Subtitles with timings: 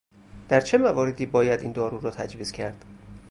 [0.49, 2.85] در چه مواردی باید این دارو را تجویز کرد؟